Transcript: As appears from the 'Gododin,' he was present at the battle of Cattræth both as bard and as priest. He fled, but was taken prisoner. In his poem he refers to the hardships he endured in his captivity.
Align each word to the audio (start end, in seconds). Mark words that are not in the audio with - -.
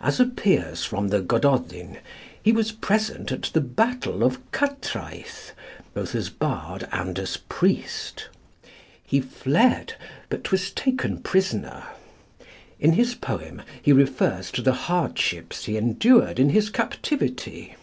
As 0.00 0.18
appears 0.18 0.84
from 0.84 1.10
the 1.10 1.20
'Gododin,' 1.20 1.98
he 2.42 2.50
was 2.50 2.72
present 2.72 3.30
at 3.30 3.42
the 3.52 3.60
battle 3.60 4.24
of 4.24 4.40
Cattræth 4.50 5.52
both 5.94 6.12
as 6.16 6.28
bard 6.28 6.88
and 6.90 7.16
as 7.20 7.36
priest. 7.36 8.28
He 9.06 9.20
fled, 9.20 9.94
but 10.28 10.50
was 10.50 10.72
taken 10.72 11.20
prisoner. 11.22 11.84
In 12.80 12.94
his 12.94 13.14
poem 13.14 13.62
he 13.80 13.92
refers 13.92 14.50
to 14.50 14.60
the 14.60 14.72
hardships 14.72 15.66
he 15.66 15.76
endured 15.76 16.40
in 16.40 16.50
his 16.50 16.68
captivity. 16.68 17.76